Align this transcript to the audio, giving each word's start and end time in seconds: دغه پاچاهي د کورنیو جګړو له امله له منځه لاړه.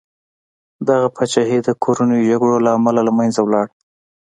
دغه 0.87 1.07
پاچاهي 1.15 1.59
د 1.63 1.69
کورنیو 1.83 2.27
جګړو 2.31 2.55
له 2.65 2.69
امله 2.77 3.01
له 3.07 3.11
منځه 3.17 3.39
لاړه. 3.53 3.71